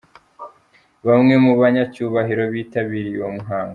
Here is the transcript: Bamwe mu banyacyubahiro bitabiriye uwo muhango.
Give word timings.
Bamwe 1.07 1.35
mu 1.43 1.51
banyacyubahiro 1.61 2.43
bitabiriye 2.53 3.17
uwo 3.21 3.31
muhango. 3.37 3.69